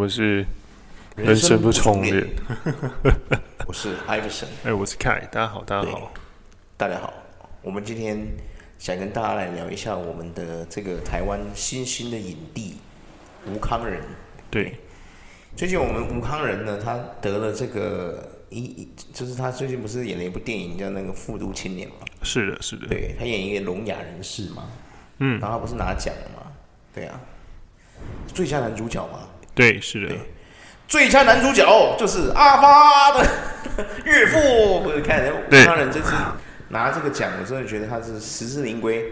[0.00, 0.46] 们是
[1.14, 2.26] 人生不重练。
[3.68, 6.10] 我是艾弗森，哎，我是凯，大家好，大家好，
[6.78, 7.12] 大家好。
[7.60, 8.26] 我们今天
[8.78, 12.78] 想跟大家来聊一下我们的这个台湾新兴的影帝
[13.46, 14.00] 吴康仁。
[14.50, 14.78] 对，
[15.54, 21.98] 最近我们吴康仁呢，他得了这个一，就是他最近不是演了一部电影叫那个《复读青年》嘛？
[22.22, 22.86] 是的，是的。
[22.88, 24.66] 对，他演一个聋哑人士嘛，
[25.18, 26.50] 嗯，然后他不是拿奖了吗？
[26.94, 27.20] 对啊，
[28.32, 29.28] 最佳男主角嘛。
[29.54, 30.14] 对，是的。
[30.88, 31.64] 最佳男主角
[31.98, 33.26] 就是阿发的
[34.04, 34.80] 岳父。
[34.80, 36.12] 不是看吴慷仁这次
[36.68, 39.04] 拿这个奖，我真的觉得他是实至名归。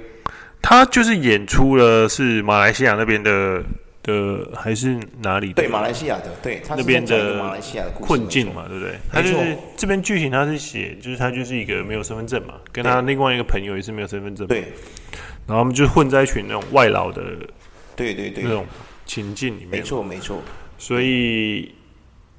[0.61, 3.63] 他就是演出了是马来西亚那边的
[4.03, 5.53] 的还是哪里？
[5.53, 8.95] 对，马来西亚的，对，他是那边的马来西亚的困境嘛，对不对？
[9.13, 14.73] 他就是这边剧情，他是写就是他就是一个没有身份证嘛，跟他另外一个朋友也是没有身份证，对。
[15.47, 17.23] 然后他们就混在一群那种外劳的，
[17.95, 18.67] 对对对，那种
[19.09, 20.39] 情境里面，没错没错。
[20.79, 21.75] 所以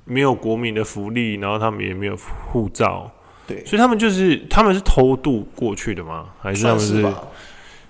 [0.06, 2.18] 没有国民的福利，然后他们也没有
[2.50, 3.12] 护照，
[3.46, 6.28] 对，所以他们就是他们是偷渡过去的吗？
[6.42, 7.06] 还是他们是？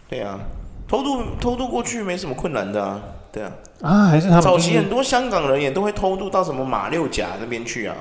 [0.09, 0.39] 对啊，
[0.87, 2.99] 偷渡偷渡过去没什么困难的啊，
[3.31, 3.51] 对啊，
[3.83, 7.95] 啊，还是他们早期很多香港人也都会偷渡到什么马六甲那边去啊，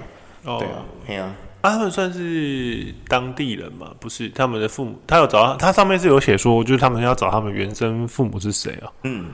[0.45, 0.75] 哦，对啊，
[1.07, 3.95] 对啊，啊，他们算是当地人嘛？
[4.01, 8.91] 不是，他们的父母，他有找他，他上面是有写说，就是他们要找他们原生父母是谁啊？
[9.03, 9.27] 嗯。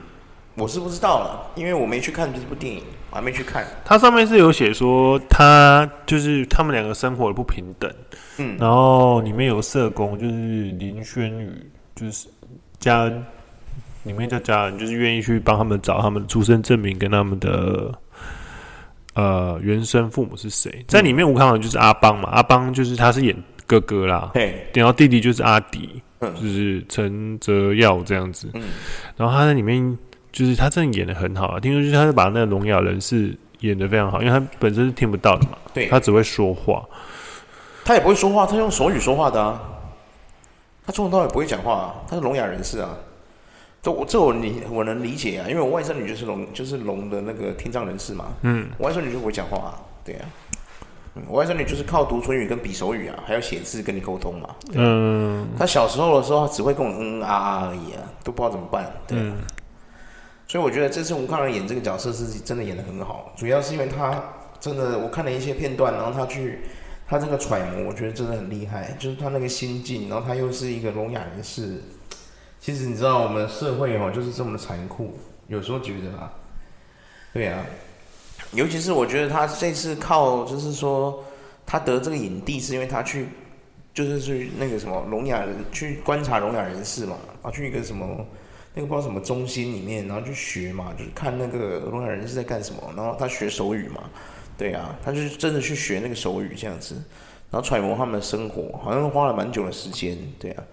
[0.55, 3.65] 我是不知道了，因为我没去看这部电影，我还没去看。
[3.83, 7.91] 它上面是有写说，他就是他们两个生活的不平等，
[8.37, 11.51] 嗯，然后里面有社工，就是林轩宇，
[11.93, 12.29] 就是
[12.79, 13.25] 家恩，
[14.03, 17.93] 里面叫家人，就是愿意去帮他们找他们的出生证明跟他们的
[19.13, 20.85] 呃原生父母是谁。
[20.87, 23.35] 在里面吴康仁就是阿邦嘛，阿邦就是他是演
[23.67, 28.63] 哥哥啦，对，然后弟弟就是阿迪，嗯，就是陈泽耀这样子，嗯，
[29.17, 29.97] 然后他在里面。
[30.35, 31.59] 就是他真的演的很好啊！
[31.61, 36.85] 听说就是他是把那个聋哑人士演的非常好，因为他本身是听不到的嘛，对，他只会说话，
[37.85, 39.61] 他也不会说话，他用手语说话的啊。
[40.85, 42.89] 他从头到尾不会讲话啊，他是聋哑人士啊。
[43.81, 48.25] 这我这我理我能理解啊，因为我外甥女就是聋，就是聋的那个听障人士嘛。
[48.41, 50.25] 嗯，我外甥女就不会讲话啊，对啊。
[51.15, 54.49] 嗯，我外甥女就是靠读唇语跟比手语啊，还要写字跟你沟通嘛。
[54.73, 58.91] 嗯，他小时候的时候，他只会跟我嗯啊啊而已啊，都不知道怎么办。
[59.07, 59.21] 对啊。
[59.23, 59.37] 嗯
[60.47, 64.23] 所以我觉得这次吴康仁演这个角色是真的演得很好，主要是因为他
[64.59, 66.59] 真的，我看了一些片段，然后他去
[67.07, 71.81] 他这个揣摩，我觉得真的很厉害，就是他那个心境，然后他又是一个聋哑人士。
[72.59, 75.17] 其实你知道我们社会哦，就是这么的残酷，
[75.47, 76.31] 有时候觉得啊，
[77.33, 77.65] 对啊，
[78.53, 81.23] 尤其是我觉得他这次靠，就是说
[81.65, 83.27] 他得这个影帝是因为他去，
[83.95, 88.23] 就是去那个什么聋哑人去观察聋哑人士嘛，啊，去一个什么。
[88.75, 94.03] 那个不知道什么中心里面，然后去学嘛，就是看那个聋哑人是在干什么，然后他学手语嘛，
[94.57, 96.95] 对啊，他就是真的去学那个手语这样子，
[97.49, 100.63] 然后揣摩他们的生活，好像花了蛮久的时间，对啊，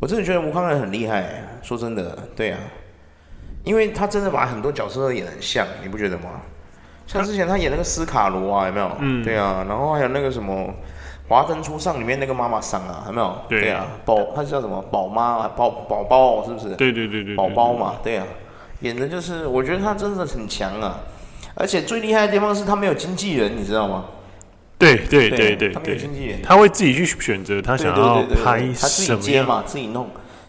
[0.00, 2.60] 我真的觉得吴康仁很厉害，说真的，对啊，
[3.64, 6.42] 因为他真的把很多角色都演得很像，你不觉得吗？
[7.06, 8.96] 像之前他演那个斯卡罗啊，有没有？
[9.00, 10.74] 嗯，对啊，然后还有那个什么。
[11.30, 13.38] 华灯初上里面那个妈妈桑啊，有没有？
[13.48, 14.84] 对，对啊，宝，她叫什么？
[14.90, 16.74] 宝妈啊，宝宝宝是不是？
[16.74, 18.26] 对对对对，宝宝嘛，对啊，
[18.80, 20.98] 演的就是，我觉得她真的很强啊，
[21.54, 24.06] 而且最厉害的地方是她没有经纪人，你知道吗？
[24.76, 30.08] 对对对对，他没有经纪人，他会自己去选择他想要拍什么，他自己接嘛，自己弄，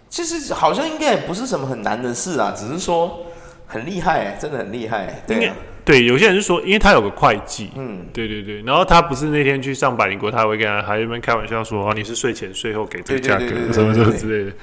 [0.10, 3.20] 其实好像应该也不是什么很难的事啊，只是说
[3.68, 5.56] 很厉害，真的很厉害，对啊。
[5.92, 14.56] 对，有些人是说，因为他有个会计，嗯，对对对，然后他不是那天去上百灵国，他会跟他还有人开玩笑说，哦，你是税前税后给这个价格，什么什么之类的。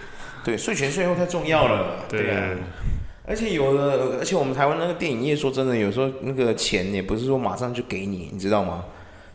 [0.43, 2.35] 对，税前税后太重要了，对。
[3.27, 8.83] 而且有的，而且我们台湾那个电影业，说真的，有时候那个钱也不是说马上就给你，你知道吗？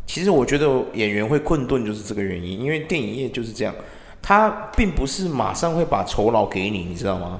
[0.08, 3.76] 其实我觉得演员会困顿就是这个原因，因为电影业就是这样，
[4.20, 7.40] 他并不是马上会把酬劳给你，你知道吗？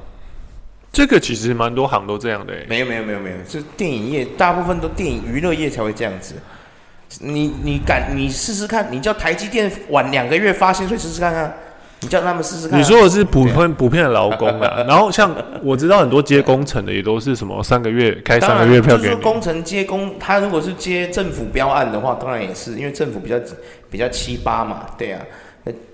[0.94, 2.54] 这个其实蛮多行都这样的。
[2.70, 6.36] 没有没有没有没有，这电影业大部分都电影娱乐业才会这样子。
[7.20, 11.52] 你你敢你试试看，你叫台积电晚两个月发薪水试试看看，
[12.02, 12.80] 你叫他们试试看。
[12.80, 19.10] 你说的是普遍普遍的劳工啊， 然后像我知道很多接工程的也都是什么三个月开三个月票给你。
[19.10, 23.36] 就是说工程接工，他如果是接政府标案的话，当然也是因为政府比较
[23.90, 25.22] 比较七八嘛，对啊，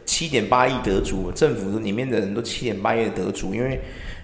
[0.05, 3.79] 七点八亿得主，政府里面的人都七点八亿的得主，因为。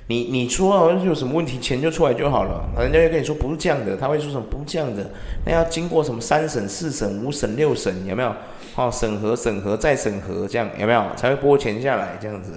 [0.07, 5.10] 你你说好像有什么问题，钱就出来就好了，人家就跟你说不是这样的，他会说什么不是这样的，
[5.46, 8.36] 那要经过什么三审、四审、五审、六审，有没有？
[8.75, 12.18] 哦，审核、审核再审核，这样有没有才会拨钱下来？
[12.22, 12.52] 这样子。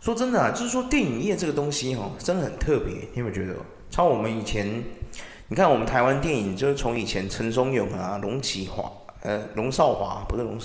[0.00, 3.54] 说真的啊，就是说电影业这个东西哦，真的很特别，你有没有觉得？
[3.90, 4.84] 像我们以前，
[5.48, 8.92] 你看我们台湾电影，就是从以前陈松勇啊、龙启华、
[9.22, 10.58] 呃龙少华不是龙，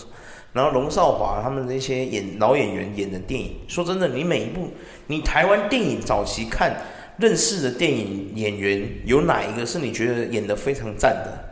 [0.53, 4.69] 然后龙少华他们那些演老演员演的电影，说真的，你每一部
[5.07, 6.75] 你台湾电影早期看
[7.17, 11.45] 认识的电影演员，有哪一个是你觉得演的非常赞的？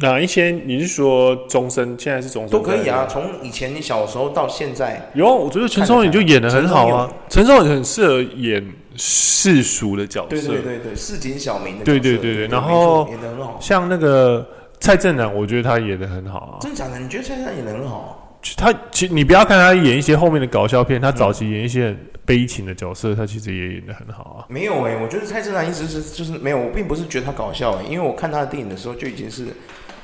[0.00, 0.50] 哪一些？
[0.50, 1.96] 你是说终身？
[1.98, 3.08] 现在是终身都可以啊。
[3.10, 7.12] 从以前你小时候到现在，有，我觉得陈松勇就演的很好啊。
[7.28, 8.64] 陈松勇很适合演
[8.94, 12.46] 世俗的角色，对对对对，市井小民的角色，对对对对。
[12.46, 14.46] 然后演的很好，像那个
[14.80, 16.58] 蔡正南，我觉得他演的很好啊。
[16.60, 16.98] 真的假的？
[16.98, 18.38] 你觉得蔡正南演的很好？
[18.56, 21.94] 他其实你不要看他演一些后面的搞笑片，他早期演一些
[22.24, 24.46] 悲情的角色，他其实也演的很好啊。
[24.48, 29.46] 没有哎、欸，我觉得蔡正南一直是就是没有，我并不是觉得他搞笑诶、欸，因为我看他的电影的时候就已经是。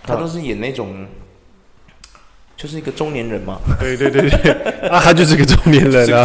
[0.09, 1.05] 他都是演那种，
[2.57, 3.59] 就是一个中年人嘛。
[3.81, 4.53] 对对对对，
[4.89, 6.25] 啊，他就是个中年人啊。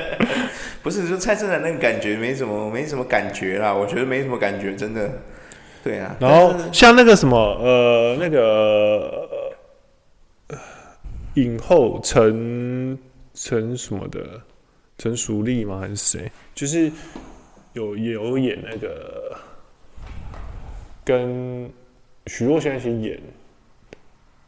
[0.82, 3.70] 不是，就蔡正南那个感觉没什么，没什么感觉啦。
[3.70, 5.10] 我觉得没什么感觉，真的。
[5.82, 6.16] 对啊。
[6.20, 9.28] 然后像那个什么，呃，那个
[11.34, 12.98] 影后陈
[13.34, 14.40] 陈什么的，
[14.98, 15.78] 陈淑丽吗？
[15.80, 16.32] 还是谁？
[16.54, 16.90] 就是
[17.72, 19.36] 有有演那个
[21.04, 21.70] 跟。
[22.26, 23.18] 徐若瑄一起演，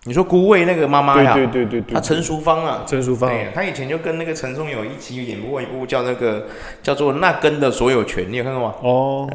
[0.05, 1.33] 你说孤味那个妈妈呀？
[1.33, 6.45] 对对对对，她陈淑芳啊，陈淑芳，她以前就跟那个陈松勇一起演过一部叫那个
[6.83, 8.75] 叫做《那根的所有权》，你有看过吗？
[8.83, 9.31] 哦，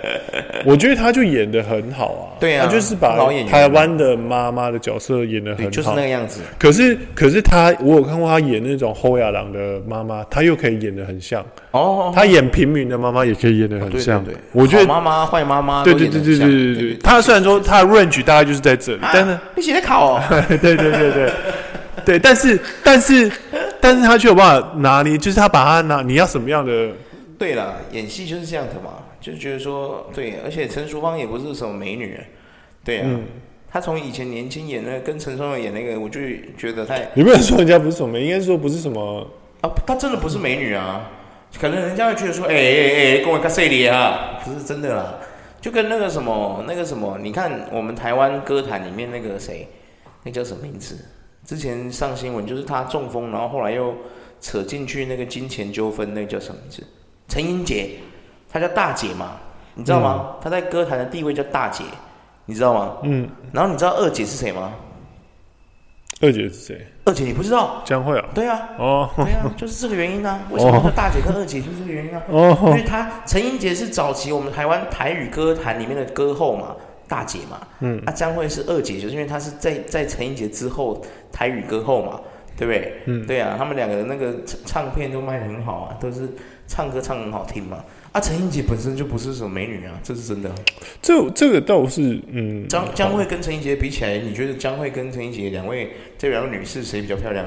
[0.64, 3.18] 我觉得她就演的很好啊，对啊，她就是把
[3.50, 6.40] 台湾的妈妈的角色演的很好，就是那个样子。
[6.58, 11.44] 可是可是她，我有看过她演那种后亚郎的妈妈，她又可以演的很像。
[11.72, 16.94] 哦，他演平民的妈妈也可以演的很像，对，我觉得妈妈坏妈妈，对对对对对对对。
[16.96, 21.32] 他虽然说他的 range 大概就是在这里，但是你写的考哦， 对对对对
[22.04, 23.30] 对，但是但是
[23.80, 26.90] 但是他却有办法拿捏，就是他把他拿你要什么样的？
[27.38, 32.18] 对了，演戏就是这样的嘛，就是觉得说对，而且陈淑芳也不是什么美女，
[32.84, 33.10] 对啊，
[33.70, 36.20] 他从以前年轻演那个跟陈松勇演那个，我就
[36.56, 39.26] 觉得他你不能说人家不是什么，应该说不是什么
[39.60, 41.10] 啊，他真的不是美女啊。
[41.58, 44.38] 可能人家会觉得说，哎哎哎，跟我看谁的啊？
[44.44, 45.14] 不是真的啦，
[45.62, 49.66] 就跟那个什么，那个什么，你看我们台湾歌坛里面那个谁，
[50.22, 50.96] 那叫什么名字？
[51.44, 53.94] 之前上新闻就是他中风，然后后来又
[54.40, 56.82] 扯进去那个金钱纠纷，那个叫什么名字？
[57.28, 57.92] 陈英杰，
[58.50, 59.36] 她叫大姐嘛，
[59.74, 60.36] 你知道吗？
[60.42, 61.84] 她、嗯、在歌坛的地位叫大姐，
[62.44, 62.96] 你知道吗？
[63.02, 63.28] 嗯。
[63.52, 64.74] 然后你知道二姐是谁吗？
[66.20, 66.86] 二姐是谁？
[67.04, 67.80] 二姐你不知道？
[67.84, 68.28] 江蕙啊？
[68.34, 70.40] 对啊，哦，对啊，就是这个原因啊。
[70.50, 72.22] 为什么叫大姐跟二姐就是这个原因啊？
[72.28, 76.74] 哦，因为她陈英杰是早期我们台湾台语歌坛里面的歌后嘛，
[77.08, 77.66] 大姐嘛。
[77.80, 82.20] 嗯，啊，江惠是二姐，就是因为她是在在陈英杰之后台语歌后嘛，
[82.56, 82.92] 对不对？
[83.06, 86.28] 嗯，对啊，他们两个的那个唱片都卖的很好啊，都是
[86.66, 87.82] 唱歌唱得很好听嘛。
[88.12, 90.50] 啊，陈英杰本身就不是什么美女啊，这是真的。
[91.02, 97.44] 这这个倒是，嗯，江江蕙跟陈英杰比起来，你觉得江蕙跟陈英杰两位这两个女士谁比较漂亮？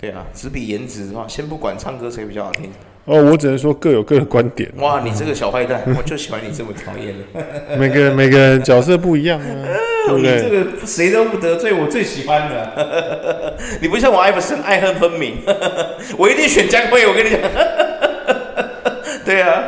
[0.00, 2.70] 对啊，只比颜值的话，先不管唱歌谁比较好听。
[3.04, 4.70] 哦，我只能说各有各的观点。
[4.76, 7.24] 哇，你这个小坏蛋，我就喜欢你这么讨厌的。
[7.76, 9.66] 每个人每个人角色不一样啊，
[10.06, 10.36] 对不对？
[10.36, 13.56] 你这个谁都不得罪，我最喜欢的。
[13.82, 15.38] 你不像我艾弗森，爱恨分明。
[16.16, 17.40] 我一定选江辉，我跟你讲。
[19.24, 19.64] 对啊，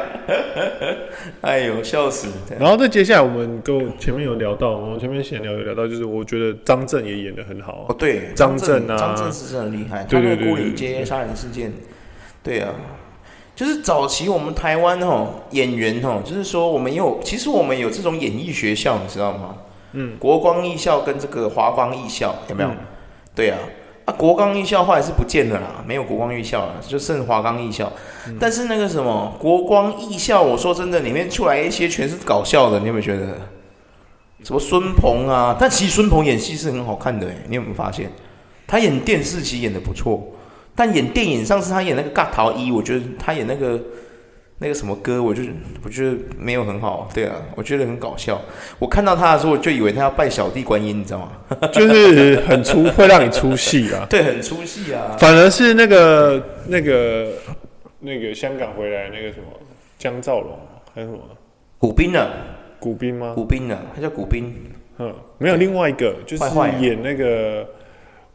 [1.40, 2.28] 哎呦，笑死！
[2.58, 7.96] 然后再接下来，我们跟前面有聊到，我们前面闲聊有聊到，就是我觉得张震也演的很好哦。
[7.96, 10.04] 对，张震啊，张震是真的很厉害。
[10.04, 11.72] 对对对，牯岭街杀人事件，
[12.42, 12.74] 对啊，
[13.54, 19.56] 就是早期我们台湾哦演员哦，就是说我们有，其实我们有这种演艺学校，你知道吗？
[19.92, 22.70] 嗯，国光艺校跟这个华冈艺校有没有？
[23.34, 23.58] 对啊。
[24.06, 27.90] 啊，国光艺校后来是不见了啦，没有国光艺校了，就剩华冈艺校。
[28.26, 33.28] 嗯、但是那个什么国光艺校，我说真的，里面出来一些全是搞笑的，你有没有觉得？
[34.42, 35.56] 什么孙鹏啊？
[35.58, 38.12] 但其实孙鹏演戏是很好看的，你有没有发现？
[38.66, 40.22] 他演电视其实演的不错，
[40.74, 43.80] 但演电影上次他演那个《嘎逃一》，我觉得他演那个。
[44.58, 45.42] 那个什么歌，我就
[45.82, 48.40] 我觉得没有很好，对啊，我觉得很搞笑。
[48.78, 51.32] 我看到他的时候，我就以为他要拜小弟观音，你知道吗？
[51.72, 54.06] 就是很出，会让你出戏啊。
[54.08, 55.16] 对，很出戏啊。
[55.18, 57.32] 反而是那个那个
[57.98, 59.44] 那个香港回来那个什么
[59.98, 60.56] 江兆龙，
[60.94, 61.18] 还有什么
[61.76, 62.30] 古斌啊？
[62.78, 63.32] 古斌吗？
[63.34, 64.54] 古斌啊，他叫古斌。
[64.98, 66.44] 嗯，没有另外一个，就是
[66.80, 67.68] 演那个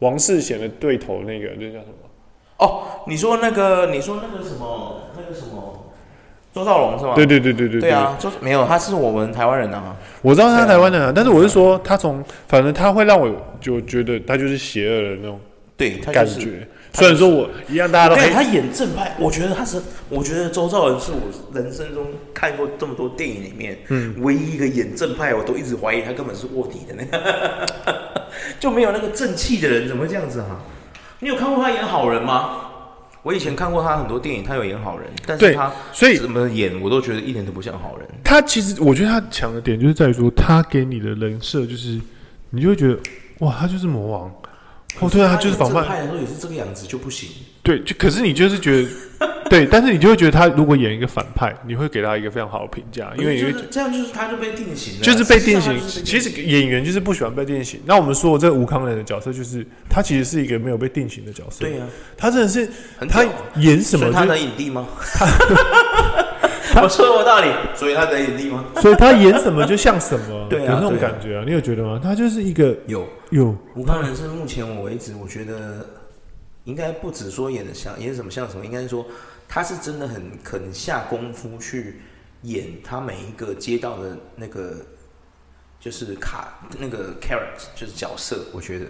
[0.00, 1.99] 王世贤的对头那个，那叫什么？
[2.60, 5.76] 哦，你说那个，你说那个什么，那个什么？
[6.52, 7.14] 周兆龙是吗？
[7.14, 7.80] 对对对对对。
[7.80, 9.96] 对啊，周没有，他是我们台湾人啊。
[10.20, 15.40] 我知道他是台湾人啊，但是我是说，他从反正他会让我就觉得他就是邪恶的那种，
[15.76, 16.66] 对，感觉。
[16.92, 27.64] 虽然说我一样，大家都对他演正派，我觉得他是，我觉得周兆伦是我人生中看过这么多电影里面，嗯，唯一一个演正派，我都一直怀疑他根本是卧底的那个，
[28.58, 30.58] 就没有那个正气的人，怎么会这样子啊？
[31.20, 32.56] 你有看过他演好人吗？
[33.22, 38.08] 我以前看过他很多电影，他有演好人，但是他所以怎么演，我都觉得一点都不像好人。
[38.24, 42.00] 他其实，我觉得他强的点就是在于说，他给你的人设就是，
[42.48, 42.98] 你就会觉得，
[43.40, 44.34] 哇，他就是魔王。
[45.00, 47.28] 哦，对啊，他就是反派的时候也是这个样子就不行。
[47.62, 48.88] 对，就可是你就是觉得，
[49.50, 55.76] 对，但是你就会觉得他如果演一个反派，你会给他一个非常好的评价，因为就是这样，就是他就被定型了，就是被定型。
[56.04, 57.80] 其实演员就是不喜欢被定型。
[57.84, 61.64] 那我们说这个吴康仁的角色，就是他其实是一个没有被定型的角色。
[61.64, 62.68] 对啊，他真的是
[63.08, 63.24] 他
[63.56, 64.86] 演什么，他能影帝吗？
[66.82, 68.64] 我说有道理，所以他得影帝吗？
[68.80, 72.00] 所以他演什么就像什么， 对啊，有那种感觉啊，你有觉得吗？
[72.00, 75.84] 他就是一个有有吴康仁是目前我为止，我觉得
[76.64, 79.04] 应该不止说演的像演什么像什么，应该是说
[79.50, 82.00] 他是真的很肯下功夫去
[82.42, 84.76] 演他每一个接到的那个
[85.78, 88.86] 就是卡那个 character 就是角色，我觉得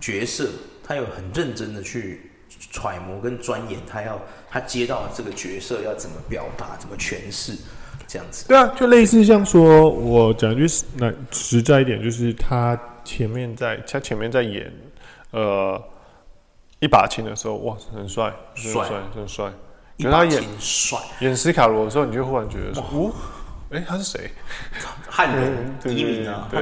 [0.00, 0.50] 角色
[0.82, 2.30] 他有很认真的去。
[2.70, 7.52] 揣摩跟钻研，他要他接到这个角色要怎么表达，怎么诠释，
[8.06, 8.46] 这样子。
[8.46, 14.72] 对啊，就类似像说，我讲句实那实在一点，就是他前面在他前面在演
[15.32, 15.82] 呃
[16.78, 19.52] 一把琴的时候，哇，很帅，帅，很帅。
[19.96, 20.98] 一把青帅。
[21.20, 23.12] 演斯卡罗的时候，你就忽然觉得说，哦，
[23.70, 24.30] 哎，他是谁？
[25.08, 25.52] 汉人
[25.86, 26.60] 移民啊，对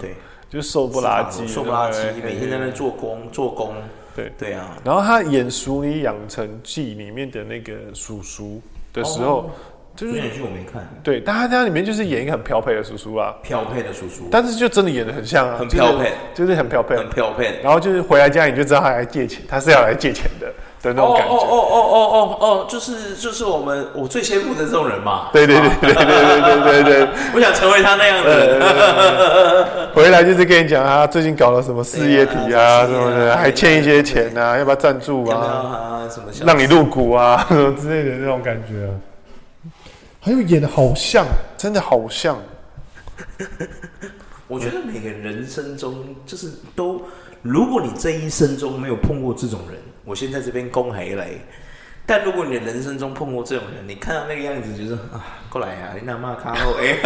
[0.00, 0.14] 对
[0.48, 3.74] 就瘦不拉几，瘦不拉几，每天在那做工做工。
[4.14, 9.50] 对对啊，然后他演《熟女养成记》里面的那个叔叔的时候，哦、
[9.94, 10.88] 就是那剧我没看。
[11.02, 14.26] 对，但他在里面就是演一个很飘配的叔叔啊，飘配的叔叔。
[14.30, 17.60] 但是就真的演的很像啊，很飘配，就是、就是很飘配，很飘配。
[17.62, 20.50] 然后就是回来家你就知道他来借钱，他是要来借钱的。
[20.82, 25.28] 的那种感觉，哦哦哦哦哦哦，就是就是我们我最羡慕的这种人嘛。
[25.32, 29.88] 对对对对对对对对对， 我想成为他那样子。
[29.94, 36.06] 回来就是跟你讲啊最近搞了什么事业体啊什么的，还欠一些钱啊，要不要赞助啊？
[36.10, 38.90] 什么让你入股啊 什么之类的那种感觉啊。
[40.20, 41.24] 还有演的好像，
[41.56, 42.36] 真的好像。
[44.48, 47.00] 我觉得每个人生中就是都，
[47.42, 49.80] 如果你这一生中没有碰过这种人。
[50.06, 51.20] 我先在这边恭喜你，
[52.06, 56.96] 但如果你的人生中碰过这种人，你看到那个样子，就是啊，过来呀、啊，你那骂卡后哎，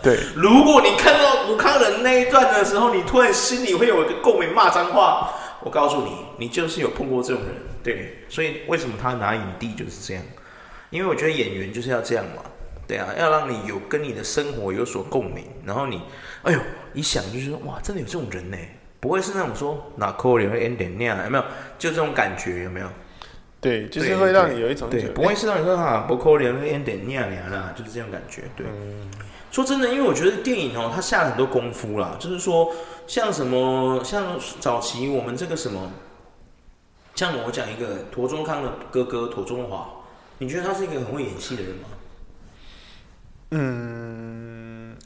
[0.00, 0.20] 对。
[0.36, 5.32] 如果你看到吴康仁那一段的时候，你突然心里会有一个共鸣，骂脏话，
[5.64, 8.24] 我告诉你，你就是有碰过这种人，对。
[8.28, 10.22] 所以为什么他拿影帝就是这样？
[10.90, 12.42] 因为我觉得演员就是要这样嘛，
[12.86, 16.00] 对啊，要让你有跟你的生活有所共鸣，然后你，
[16.44, 16.60] 哎呦，
[16.94, 18.56] 一想就是说，哇，真的有这种人呢。
[19.00, 21.44] 不会是那种说哪扣脸会 end 点那样，有没有？
[21.78, 22.86] 就这种感觉有没有？
[23.60, 28.42] 对，就是会让你有一种对，不会是让你说哈不扣脸会 end 点那样啦，就是这种感觉。
[28.56, 29.10] 对，嗯、
[29.50, 32.72] 说真的，因为我觉得电影哦，它下了很多功夫啦，就是说
[33.06, 35.92] 像什么，像早期我们这个什么，
[37.14, 39.88] 像我讲一个陀中康的哥哥陀中华，
[40.38, 41.88] 你觉得他是一个很会演戏的人吗？
[43.50, 44.39] 嗯。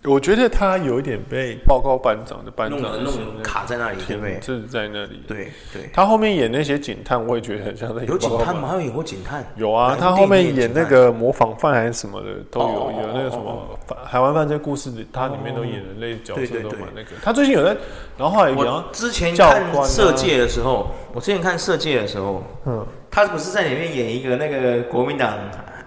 [0.07, 4.39] 我觉得他有一点被报告班长的班长弄弄卡在那里，对不对？
[4.39, 5.23] 就是在那里。
[5.27, 5.89] 对对。
[5.95, 8.69] 他后面演那些警探，我也觉得很像在有警探吗？
[8.69, 9.43] 还有演过警探？
[9.57, 13.67] 有啊，他后面演那个模仿犯还是什么的都有，有那个什么
[14.05, 17.11] 海湾犯罪故事，他里面都演的那角色都蛮那个。
[17.23, 17.75] 他最近有在，
[18.19, 25.33] 然后后来我之前看《色戒》的时候，我之前看《色戒》的时候，嗯，他不是在里面演一个那个国民党，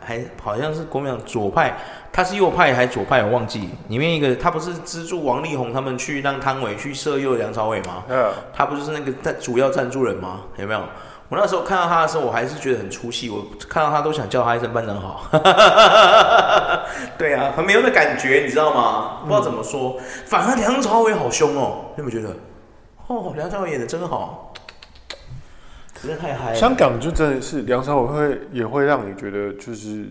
[0.08, 1.78] 还好像是国民党左派。
[2.14, 3.22] 他是右派还是左派？
[3.24, 8.04] 我忘记里面一个，他不是资助王力宏他们去让汤唯去色诱梁朝伟吗？
[8.10, 10.40] 嗯，他不就是那个赞主要赞助人吗？
[10.56, 10.82] 有没有？
[11.30, 13.30] 我那时候看到他的时候，我还是觉得很出戏。
[13.30, 15.26] 我看到他都想叫他一声班长好。
[17.20, 19.18] 对啊，很没有的感觉，你知道吗？
[19.24, 22.34] 不知道怎么说，嗯、反而梁朝伟好凶哦，你有没有觉得？
[23.08, 24.54] 哦，梁朝伟演的真好，
[26.54, 30.06] 香港就真的是梁朝伟会也会让你觉得就是。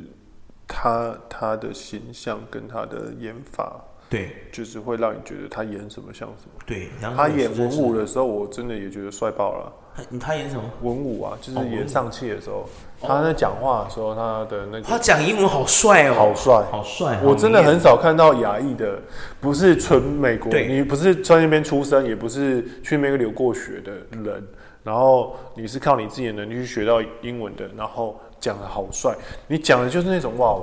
[0.69, 6.61] 他他的形象跟他的演法，对，就是会让你觉得他演什么像什么。
[6.67, 9.73] 对，他演文武的时候，我真的也觉得帅爆了。
[10.19, 10.63] 他演什么？
[10.83, 12.69] 文武啊，就是演上气的时候，
[13.01, 17.21] 他在讲话的时候，他的那个他讲英文好帅哦，好帅，好帅。
[17.23, 18.99] 我真的很少看到亚裔的，
[19.41, 24.45] 不是纯美国，你不是在那边出生，也不是去那边留过学的人，
[24.87, 28.19] 然后你是靠你自己的能力去学到英文的，然后。
[28.39, 29.17] 讲的好帅，
[29.49, 30.57] 你讲的就是那种哇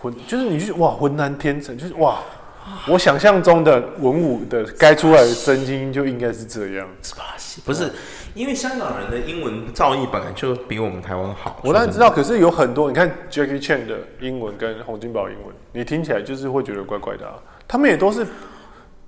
[0.00, 2.18] 浑，就是你去哇浑然天成，就是哇
[2.88, 6.88] 我想象中的文武的该出来的声音就应该是这样。
[7.64, 7.92] 不是，
[8.34, 11.60] 因为香港人的英文造诣本来就比我们台湾好。
[11.62, 17.34] 我当然知道，可是有很多，你看 Jackie Chan 的英文跟洪金宝英文，你听起来就是会觉得怪怪的啊。
[17.68, 18.26] 他们也都是，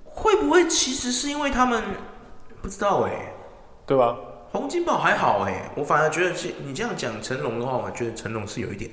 [0.05, 1.81] 会不会其实是因为他们
[2.61, 3.33] 不知道哎、欸，
[3.87, 4.15] 对吧？
[4.53, 8.89] 洪金宝还好哎、欸，我反而觉得你这样讲成龙的话，我觉得成龙是有一点。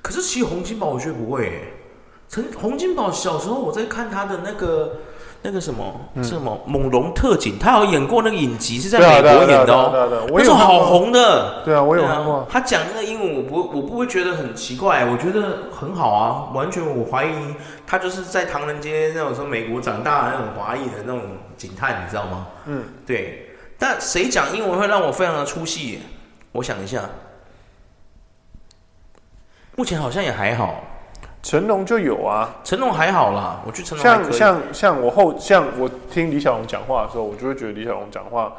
[0.00, 1.72] 可是其实洪金宝我觉得不会哎、欸。
[2.30, 5.00] 陈洪金宝小时候我在看他的那个
[5.42, 11.62] 那个什么、嗯、什么猛龙特警，他有演过那个影集，是在美国演的哦，那时候好红的。
[11.62, 12.46] 对啊，我有看过。
[12.50, 17.34] 他讲那个英文，我不我不会觉得很奇怪，我觉得很好啊，完全我怀疑
[17.86, 21.20] 他就是在唐人街那种说美国长大的那种华裔的那种
[21.58, 22.46] 警探，你知道吗？
[22.64, 23.41] 嗯，对。
[23.82, 25.98] 但谁讲英文会让我非常的出戏？
[26.52, 27.10] 我想一下，
[29.74, 30.84] 目前好像也还好。
[31.42, 38.52] 成龙就有啊，成龙还好啦，我去成龙像像像我后像我听李小龙讲话的时候，我就会觉得李小龙讲话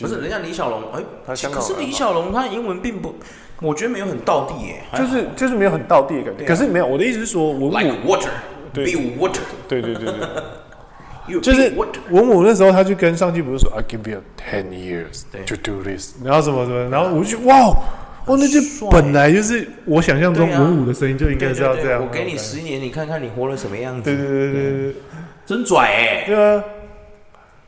[0.00, 3.16] 不是人家李小龙哎，可是李小龙他英文并不，
[3.60, 6.44] 我觉得没有很道地耶，就是就是没有很道地的感觉。
[6.44, 8.28] 可是没有，我的意思是说文武 like water，
[8.72, 8.84] 对。
[8.84, 10.14] be water，对对对对，
[11.40, 11.72] 就是
[12.10, 17.76] 文武那时候他就跟上级不是说 I give you ten years to do this，然后什么什么，然后我就哇。
[18.26, 21.98] 哦，那就本来就是我想象中文武的声音就应该是要这样。
[21.98, 24.04] 我给你十年，你看看你活了什么样子？
[24.04, 24.94] 对对对对对，
[25.46, 26.24] 真拽哎！
[26.26, 26.62] 对啊，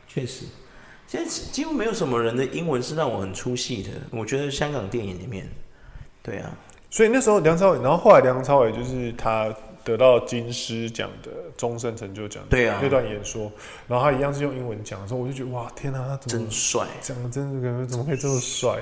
[0.07, 0.45] 确实，
[1.07, 3.89] 现在几乎没有什么人的英文是让我很出戏的。
[4.11, 5.49] 我觉得香港电影里面，
[6.21, 6.51] 对啊，
[6.91, 9.51] 所以那时候梁朝伟，然后后来梁朝伟就是他
[9.83, 13.51] 得到金狮奖的终身成就奖，对啊，那段演说，
[13.87, 18.77] 然后他一样是用英文讲的时候，我就觉得哇，天哪，他怎么真帅，讲的真的怎么可以这么帅？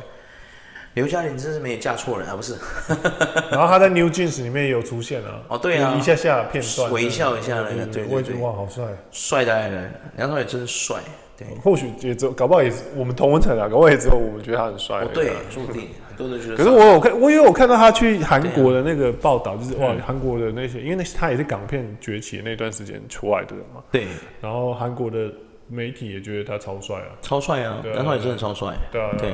[0.96, 2.58] 刘嘉玲真是没有嫁错人啊，不是？
[3.52, 5.40] 然后他在《New Jeans》里面也有出现啊。
[5.48, 10.98] 哦，对啊，一下下片段，微笑一下那个，对，我也觉得哇，好帅，帅的来了，梁朝伟真帅。
[11.40, 15.06] 对，或许也只有，搞不好也是我们同文层啊，搞不好也只有我们觉得他很帅。
[15.14, 16.58] 对，注定很多人觉得。
[16.58, 23.82] 可是我有看，我也有看到他去韩国的那个报道，就是哇，韩国的那些，因为那他也是港片崛起的那段时间出来的嘛。
[23.90, 24.06] 对。
[24.42, 25.32] 然后韩国的
[25.68, 28.76] 媒体也觉得他超帅啊，超帅啊，男方也真的超帅。
[28.92, 29.34] 对啊，对。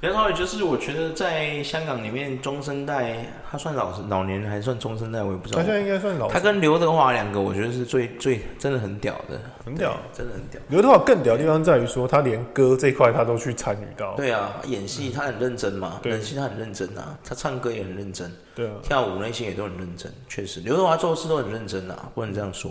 [0.00, 5.58] 梁朝伟就是我觉得在香港里面中生代，他算老老年还算中生代，我也不知道。
[5.58, 6.28] 他现在应该算老。
[6.28, 10.60] 他跟刘德华两个，我觉得是最最真的很屌的，很屌，真的很屌。
[10.68, 14.14] 刘德华更屌的地方在于说，他连歌这块他都去参与到。
[14.14, 22.70] 对啊，演戏他很认真嘛，演戏他很认真啊，他唱歌也很认真，对啊，跳舞那些也都很认真，确实，刘德华做事都很认真啊，不能这样说。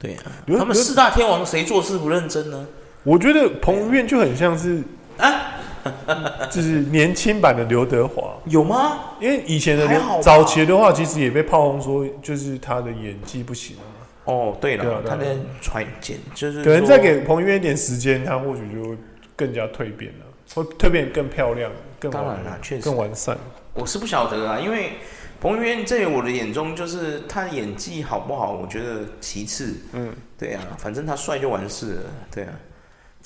[0.00, 2.66] 对啊，他们四大天王谁做事不认真呢？
[3.04, 4.82] 我觉得彭于晏就很像是
[5.16, 5.45] 啊。
[6.50, 8.98] 就是年轻版的刘德华有吗？
[9.20, 9.88] 因为以前的
[10.20, 13.76] 早期的话，其实也被炮轰说，就是他的演技不行。
[14.24, 15.24] 哦，对了，他的
[15.60, 18.96] 传简就是可能再给彭于晏一点时间，他或许就会
[19.36, 21.70] 更加蜕变了，会蜕变更漂亮，
[22.00, 23.38] 更当然了，确实更完善。
[23.72, 24.94] 我是不晓得啊，因为
[25.40, 29.76] 彭于晏在我的眼中，就是他的演技好不好，我觉得其次。
[29.92, 32.02] 嗯，对啊，反正他帅就完事了。
[32.34, 32.50] 对啊。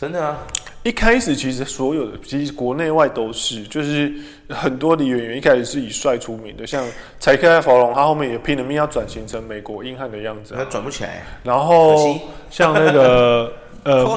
[0.01, 0.39] 真的啊！
[0.83, 4.11] 一开始其实所有的，其实国内外都是，就是
[4.49, 6.83] 很多的演员一开始是以帅出名的，像
[7.19, 11.23] 柴克艾佛龙，他后面也拼了命要转型成美国硬汉的样子，他转不起来。
[11.43, 13.53] 然后像那个
[13.85, 14.17] 呃，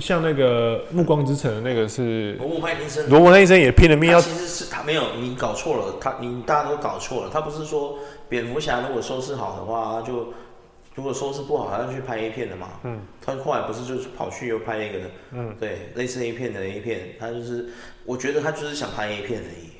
[0.00, 10.32] 像那个《暮光之城》的那个是罗伯派丁森，罗伯派也拼了命要，其实是他没有，你搞错了，他你大家都搞错了，他不是说蝙蝠侠如果收视好的话就。
[11.00, 12.68] 如果收视不好，还要去拍 A 片的嘛？
[12.82, 14.98] 嗯，他后来不是就是跑去又拍那个，
[15.32, 17.70] 嗯，对，类似 A 片的 A 片，他就是，
[18.04, 19.70] 我觉得他就是想拍 A 片而已。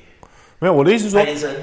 [0.57, 1.55] 没有，我的意思是说，派丁森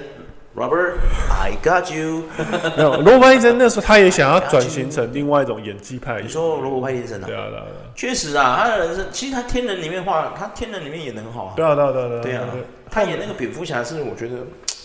[0.54, 2.22] ，Robert，I got you。
[2.78, 6.22] 没有，罗伯派丁森那时候他也想要转型成另外一种演技派。
[6.22, 7.26] 你说罗伯派医生啊？
[7.26, 7.64] 对啊，对啊，
[7.96, 11.54] 确实啊，他的人生其实他天人里面画，他天人里面演的很好啊。
[11.56, 12.44] 对啊，对啊，对啊，对啊，
[12.88, 14.36] 他演那个蝙蝠侠是我觉得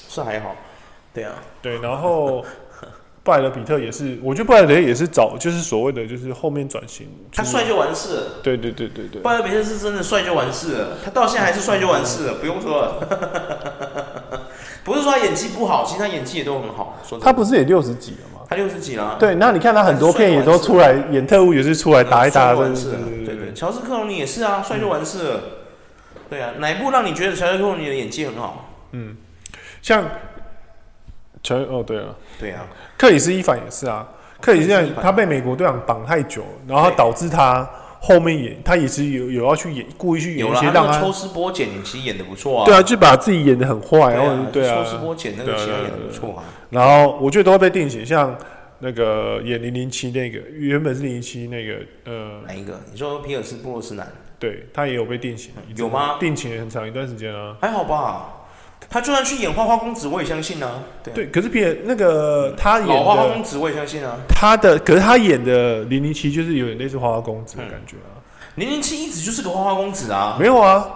[0.10, 0.56] 是还好。
[1.14, 2.44] 对啊，对，然后。
[3.24, 7.08] 布莱德彼特也是，我觉得布莱德也是早，就是所谓的，就是后面转型。
[7.34, 8.24] 他帅就完事了。
[8.44, 9.22] 对对对对对。
[9.22, 14.50] 布莱德彼特是真的帅就完事了，他到现在还是帅就完事了，不用说了。
[14.84, 17.00] 不是说他演技不好，其实他演技也都很好。
[17.22, 18.42] 他不是也六十几了吗？
[18.50, 19.16] 他六十几了。
[19.18, 22.52] 对，那你看他很多片也都出来演特务，也是出来打一打。
[22.52, 23.00] 完事了。
[23.26, 25.40] 对对，乔治克隆尼也是啊，帅就完事了。
[26.30, 28.70] 对啊，哪一部让你觉得乔治克隆尼的演技很好？
[28.92, 29.16] 嗯，
[29.82, 30.04] 像。
[31.44, 32.06] 全哦，对啊，
[32.40, 32.66] 对啊，
[32.98, 34.08] 克里斯·伊凡也是啊。
[34.42, 42.66] 克里斯·伊凡他被美国队长绑太久，然后导致他后面演，他也是有有要去演，故意去演一些让他抽丝剥茧，其实演的不错啊。
[42.66, 46.44] 对啊，就把自己演的很坏，然后对啊，抽丝剥茧那个其实演的不错啊。
[46.70, 48.36] 然后我觉得都会被定型，像
[48.80, 51.76] 那个演零零七那个，原本是零零七那个，
[52.06, 52.80] 呃，哪一个？
[52.92, 54.06] 你说皮尔斯布鲁斯南？
[54.40, 56.18] 对，他也有被定型，有吗？
[56.20, 57.56] 定型了很长一段时间啊。
[57.62, 58.43] 还好吧，
[58.89, 60.84] 他就算去演花花公子，我也相信啊。
[61.04, 64.17] 对，对，可是别那个他演的花花公子，我也相信啊。
[64.30, 68.19] 他的，可是他演的零零七就是有点类似花花公子的感觉啊。
[68.56, 70.38] 零零七一直就是个花花公子啊。
[70.39, 70.88] 没有啊，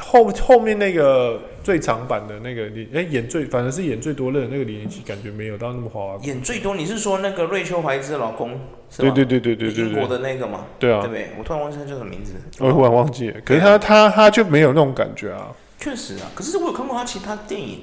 [0.00, 1.40] 后后面那个。
[1.64, 6.18] 最长版的那个你哎、欸、演最反正是演最多的那个零零七，感觉没有到那么花花。
[6.22, 8.60] 演最多，你是说那个瑞秋怀兹的老公？
[8.98, 10.66] 对对对对对对，英国的那个嘛？
[10.78, 11.30] 对啊，对不对？
[11.38, 12.34] 我突然忘记他叫什么名字。
[12.58, 15.48] 我突然忘记了，可是他他他就没有那种感觉啊。
[15.84, 17.80] 确实啊，可是我有看过他其他电影。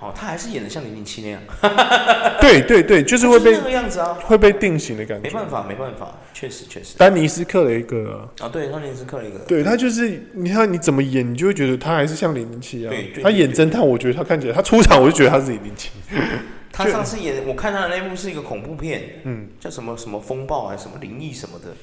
[0.00, 1.40] 好，他还是演的像零零七那样。
[2.40, 5.28] 对对对，就是会被那个样子啊，会被定型的感觉。
[5.28, 6.96] 没办法，没办法，确实确实。
[6.98, 12.94] 丹尼斯克雷格啊，对，丹尼斯克雷格，对他就是你看你怎么演，你就会觉得他还是像零零七啊。
[13.22, 15.90] 他演侦探，我觉得他看起来，他出场我就觉得他是零零七。
[16.70, 21.74] 他上次演，我看他的那部是一个恐怖片，嗯，叫什么什么风暴还是什么灵异什么的，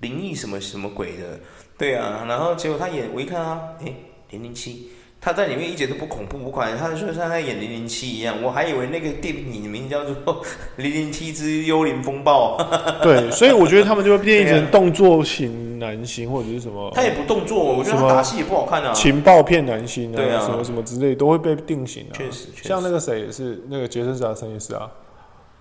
[0.00, 1.38] 灵异什么什么鬼的，
[1.78, 3.94] 对啊，然后结果他演，我一看啊，哎，
[4.30, 4.90] 零零七。
[5.22, 10.14] 他在里面一点都不恐怖，不管他就像在演零零七一样，我还以为那个电影名叫做
[10.76, 12.56] 《零零七之幽灵风暴》。
[13.04, 16.90] 对，所以我觉得他们就会变成动作型男星或者是什么。
[16.94, 18.94] 他也不动作，我觉得他打戏也不好看啊。
[18.94, 22.14] 情报片男星啊，对啊，什么什么之类都会被定型啊。
[22.14, 24.88] 确实，确实，像那个谁也是，那个杰森·斯坦森也是啊，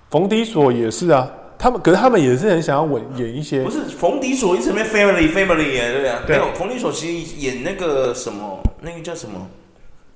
[0.10, 1.30] 冯迪索也是啊。
[1.58, 3.62] 他们可是他们也是很想要稳演一些。
[3.65, 6.24] 不是冯迪索一直没 family family 耶，对啊。
[6.26, 8.58] 没有冯迪索其实演那个什么。
[8.82, 9.48] 那个叫什么？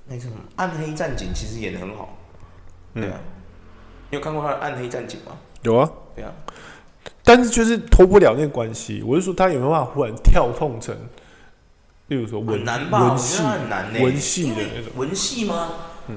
[0.06, 2.16] 那个什么《暗黑战警》其实演的很好，
[2.94, 3.18] 对啊。
[4.10, 5.36] 你有看过他的《暗黑战警》吗？
[5.62, 6.30] 有啊，对啊。
[7.22, 9.02] 但是就是脱不了那个关系。
[9.02, 10.94] 我是说，他有没有办法忽然跳痛成，
[12.08, 13.08] 例如说文难吧？
[13.08, 13.98] 文戏很难呢。
[14.02, 15.68] 文戏的那种文戏吗？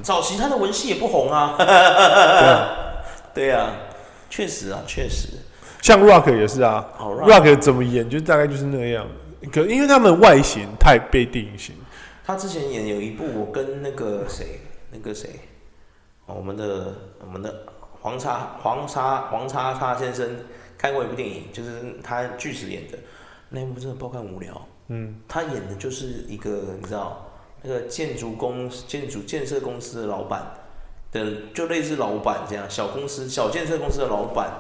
[0.03, 1.55] 早期他的文戏也不红啊。
[1.57, 2.77] 对啊，
[3.33, 3.71] 对啊，
[4.29, 5.29] 确实啊，确实。
[5.81, 9.07] 像 Rock 也是啊，Rock 怎么演就大概就是那样。
[9.49, 11.73] 可因为他们外形太被定型。
[12.27, 14.59] 他之前演有一部，我跟那个谁，
[14.91, 15.29] 那个谁，
[16.25, 17.63] 我们的我们的
[18.01, 20.29] 黄叉黄叉黄叉叉先生
[20.77, 22.97] 看过一部电影，就是他巨石演的
[23.47, 24.61] 那部，真的爆看无聊。
[24.89, 30.51] 嗯，他演的就是一个你知道那个建筑公建筑建设公司的老板
[31.13, 34.51] 的，就类似老板这样小公司小建设公司的老板，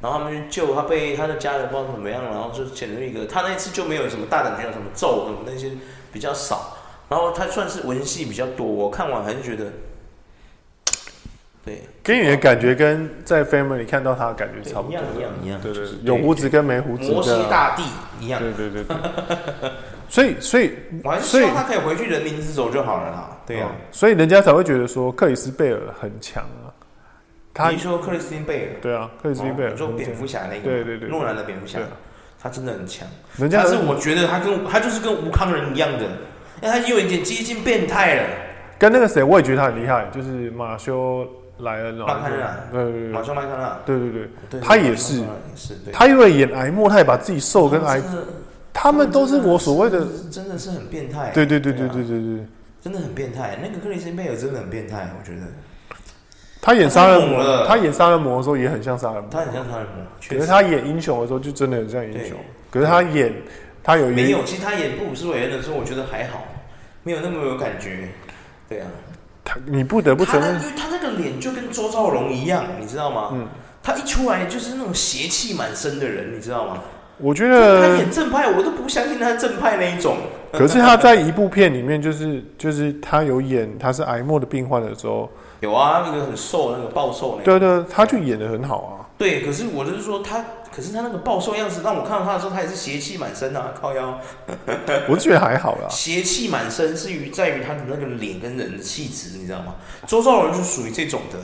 [0.00, 5.72] 然后他们去救他，被他的家人不知道怎么样，然后就捡了一个，他那次就没有什么大胆，没有什么咒什么那些
[6.12, 6.74] 比较少。
[7.08, 9.66] 然后他算是文戏比较多，我看完还是觉得，
[11.64, 17.82] 对，给你的感觉跟在 Family 看到他的感觉差不多，一样一样一样，对对，有胡子跟没胡子，摩西大帝
[18.20, 18.96] 一样，对对对对。
[20.08, 23.38] 所以所以，我还是希望他可以回去人民之手就好了啦。
[23.44, 26.70] 对呀，所以人家才会觉得说克里斯贝尔很强啊。
[27.52, 28.80] 他你说克里斯汀贝尔？
[28.80, 31.80] 对啊，克里斯汀贝尔，做蝙蝠侠那个，对对对，诺兰的蝙蝠侠，
[32.40, 33.06] 他真的很强。
[33.36, 36.06] 人家是我觉得他跟他就是跟吴康仁一样的。
[36.62, 38.22] 哎，他有一点接近变态了。
[38.78, 41.26] 跟那个谁，我也觉得他很厉害，就是马修
[41.60, 42.04] 莱恩哦。
[42.06, 42.56] 麦康纳。
[42.70, 43.08] 对对对。
[43.08, 43.78] 马修麦康纳。
[43.86, 44.60] 对对对。
[44.60, 45.22] 他也是。
[45.92, 48.02] 他因为演癌末，他也把自己瘦跟癌。
[48.72, 50.06] 他们都是我所谓的。
[50.30, 51.30] 真的是很变态。
[51.32, 52.46] 对对对对对对对。
[52.82, 55.46] 真的很变态，那个克里斯贝尔真的很变态，我觉得。
[56.60, 59.30] 他演杀人魔，他演杀人魔的时候也很像杀人魔。
[59.30, 60.04] 他很像杀人魔。
[60.28, 62.36] 可是他演英雄的时候就真的很像英雄。
[62.70, 63.32] 可是他演。
[63.86, 64.42] 他有没有？
[64.42, 66.44] 其实他演布鲁斯韦恩的时候，我觉得还好，
[67.04, 68.08] 没有那么有感觉。
[68.68, 68.86] 对啊，
[69.44, 73.28] 他你不得不承认，因为他那个脸就跟周兆龙一样，你知道吗？
[73.32, 73.46] 嗯，
[73.84, 76.78] 他一出来就是那种邪气满身的人，你知道吗？
[77.18, 80.16] 我觉得他演正派，我都不相信他是正派那一种。
[80.50, 89.06] 可是他在一部片里面，就是就是他有演他是癌末的病患的时候，有啊，那个很瘦，那个暴瘦那个，对对，他就演的很好啊。
[89.16, 90.44] 对，可是我就是说他。
[90.76, 94.20] 可是他那个暴瘦样子，让我看到他的时候，他也是邪气满身啊，靠腰。
[95.08, 95.88] 我是觉得还好啦。
[95.88, 99.76] 邪气满身是于在于他的那个脸跟人的气质，你知道吗？
[100.06, 101.38] 周兆龙就属于这种的。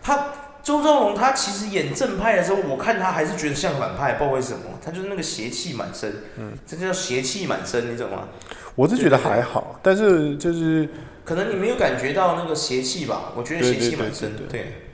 [0.00, 0.28] 他
[0.62, 4.60] 周兆龙他其实演正派的时候，我看他还是觉得像反派，不知道为什么。
[4.80, 8.28] 他就是那个邪气满身，嗯，这叫邪气满身，你懂吗？
[8.76, 10.88] 我是觉得还好，但是就是
[11.24, 13.32] 可能你没有感觉到那个邪气吧？
[13.34, 14.84] 我觉得邪气满身，对。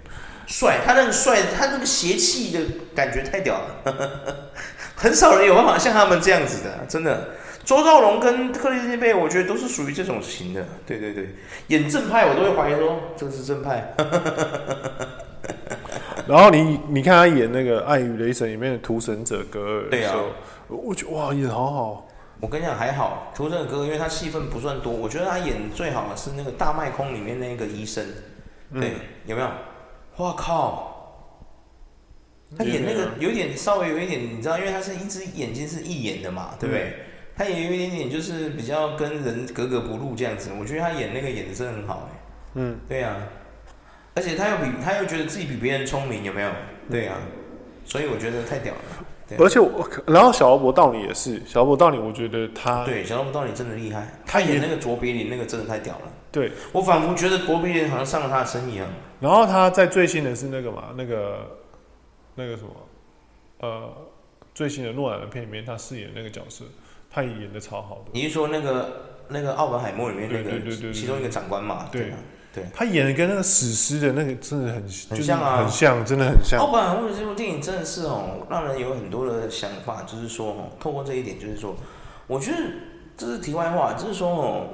[0.47, 2.61] 对帅，他那个帅，他那个邪气的
[2.95, 4.51] 感觉太屌了，
[4.95, 7.29] 很少人有办法像他们这样子的，真的。
[7.65, 10.63] 周兆龙跟克里斯汀贝，我觉得都是属于这种型的。
[10.85, 11.35] 对对对，
[11.69, 13.95] 演正派我都会怀疑说这个是正派。
[16.29, 20.15] 然后你你看他演那个《爱与雷神》里面的屠神者格尔，对啊，
[20.69, 22.07] 我觉得哇演的好好。
[22.41, 28.05] 我跟你讲还好，屠神者格尔因为他戏份不算多，我觉得他演最好的是那个大麦空里面那个医生，
[28.75, 29.49] 对，嗯、有没有？
[30.19, 30.91] 哇靠！
[32.57, 36.85] 他演那个有点稍微有一点，你知道，因为他是一只眼睛是一眼的嘛，对不对？
[36.85, 36.95] 嗯、
[37.37, 40.51] 他也有一点点就是比较跟人格格不入这样子。
[40.61, 42.19] 我觉得他演那个演的真的很好哎。
[42.55, 43.19] 嗯，对呀、啊。
[44.15, 46.51] 而且他又比他又觉得自己比别人聪明，有没有？
[46.89, 47.19] 对呀、啊。
[47.85, 48.81] 所以我觉得太屌了。
[49.39, 56.03] 而且我，然后小劳勃道理也是，小劳勃道理，我觉得他对小劳勃道理真的厉害，他演那个卓别林那个真的太屌了。
[56.31, 58.87] 对，我仿佛觉得卓别林好像上了他的身一样。
[59.25, 61.57] 然后他在最新的是那个嘛，那个
[62.35, 62.71] 那个什么，
[63.61, 63.91] 呃，
[64.55, 66.67] 最新的诺兰的片里面，他饰演那个角色，
[67.11, 68.11] 他也演的超好的。
[68.13, 71.89] 你是说那个那个奥本海默里面那个其中一个长官嘛？
[71.91, 72.13] 对。
[72.53, 76.61] 对，他演的跟那个史诗的那个真的很很像啊，很像，真的很像。
[76.61, 81.75] 奥本海默这部电影真的是哦，让人有很多的想法，就是说哦，透过这一点，就是说，
[82.29, 82.59] 我觉得
[83.17, 84.67] 这是题外话，就是说哦，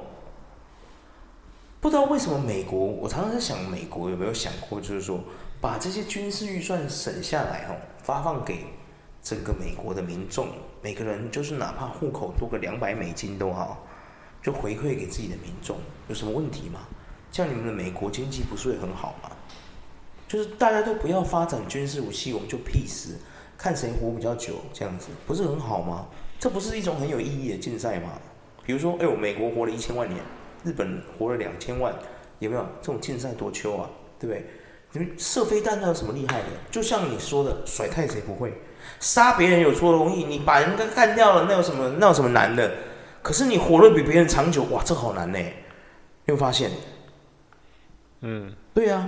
[1.81, 5.19] 不知道为什么美国，我常常在想，美国有没有想过，就是说，
[5.59, 8.65] 把这些军事预算省下来哦，发放给
[9.23, 10.49] 整个美国的民众，
[10.83, 13.83] 每个人就是哪怕户口多个两百美金都好，
[14.43, 15.75] 就回馈给自己的民众，
[16.07, 16.81] 有什么问题吗？
[17.31, 19.31] 像你们的美国经济不是会很好吗？
[20.27, 23.13] 就是大家都不要发展军事武器，我们就 peace，
[23.57, 26.05] 看谁活比较久，这样子不是很好吗？
[26.39, 28.11] 这不是一种很有意义的竞赛吗？
[28.63, 30.21] 比如说，哎呦，美国活了一千万年，
[30.63, 31.93] 日本活了两千万，
[32.39, 33.89] 有没有这种竞赛多秋啊？
[34.19, 34.45] 对不对？
[34.93, 36.45] 你们射飞弹那有什么厉害的？
[36.69, 38.53] 就像你说的，甩太谁不会？
[38.99, 40.23] 杀别人有多容易？
[40.25, 42.71] 你把人家干掉了，那有什么那有什么难的？
[43.21, 45.37] 可是你活得比别人长久，哇，这好难呢！
[45.37, 45.53] 你
[46.25, 46.71] 有发现？
[48.21, 49.07] 嗯，对、啊，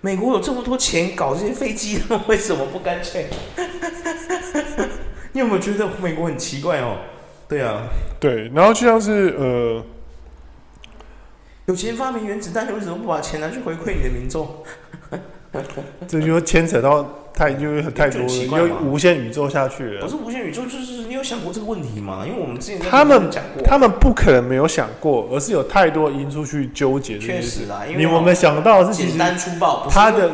[0.00, 3.28] 美国有这么多钱搞这些飞机，他 们为什么不干脆？
[5.32, 6.98] 你有没有觉得美国很奇怪哦？
[7.48, 7.82] 对啊，
[8.20, 9.84] 对，然后就像是呃，
[11.66, 14.48] 有钱发明原子弹，你为什么不把钱拿去回馈你的民众？
[16.08, 20.02] 这就牵扯到太就是太多，因为无限宇宙下去了。
[20.02, 22.24] 不是无限宇宙，就是你有想过这个问题吗？
[22.26, 27.18] 因为我们之前他们讲过，他们不可能没有想过，而是有太多因素去纠结。
[27.18, 30.32] 确实啦，因为我们想到的是简单粗暴，他的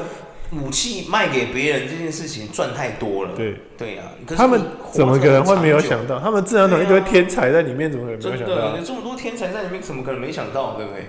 [0.52, 3.32] 武器卖给别人这件事情赚太多了。
[3.36, 4.04] 对对呀，
[4.36, 6.18] 他们怎么可能会没有想到？
[6.18, 8.76] 他们自然有一堆天才在里面，怎么可能没有想到？
[8.76, 10.74] 有这么多天才在里面，怎么可能没想到？
[10.74, 11.06] 对不对？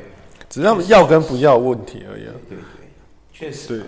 [0.50, 2.24] 只是他们要跟不要问题而已。
[2.50, 2.58] 对对，
[3.34, 3.68] 确实。
[3.80, 3.86] 对。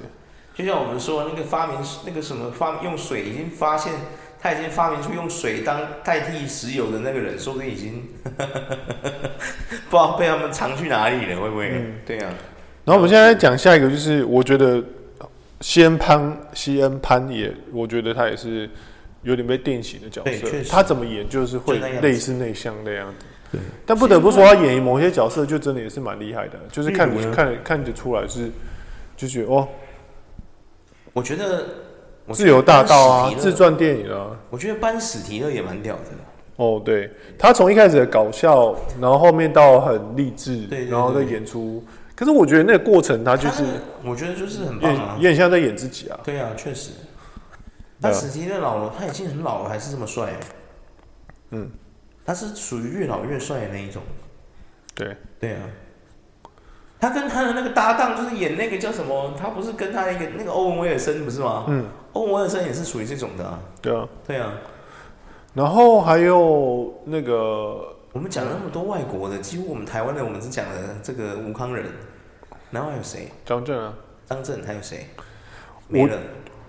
[0.53, 3.93] 就像我们说那个发明那个什么发用水已经发现，
[4.39, 8.03] 他已经发明出用水当代替石油的那个人，说不定已经
[9.89, 11.71] 不知道被他们藏去哪里了，会不会？
[11.73, 12.33] 嗯、对啊。
[12.83, 14.83] 然后我们现在讲下一个，就是我觉得
[15.62, 18.69] 西恩潘西恩潘也，我觉得他也是
[19.21, 20.47] 有点被定型的角色。
[20.69, 23.26] 他怎么演就是会类似内向那样子。
[23.52, 23.62] 对。
[23.86, 28.50] 但不得不说，他演某些角色就真的也是蛮厉害的，就是看看看得出来是，
[29.15, 29.67] 就觉得哦。
[31.13, 31.65] 我觉得
[32.32, 36.02] 自由大道啊，自传电影啊，我觉得班史提勒也蛮屌的。
[36.56, 41.84] 哦，对，他从一开始的搞笑，然后后面到很励志，然后再演出。
[42.21, 43.63] 可是我觉得那个过程，他就是，
[44.05, 46.19] 我觉得就是很棒啊，有点像在演自己啊。
[46.23, 46.91] 对啊，确实。
[47.99, 50.34] 班史提勒老了，他已经很老了，还是这么帅。
[51.49, 51.67] 嗯，
[52.23, 54.03] 他是属于越老越帅的那一种。
[54.93, 55.62] 对，对啊。
[56.99, 59.34] 他跟他的那个搭档就是演那个叫什么？
[59.36, 61.65] 他不是跟他一个那个欧文威尔森不是吗？
[61.69, 63.60] 嗯，欧文威尔森也是属于这种的啊。
[63.81, 64.53] 对啊，对啊。
[65.55, 71.86] 然后还有那个，我们讲了那么多外国的，几乎我们台湾的我们只讲了这个吴康仁，
[72.69, 73.30] 然后还有谁？
[73.45, 73.93] 张震啊，
[74.26, 75.08] 张震还有谁？
[75.88, 76.17] 没了。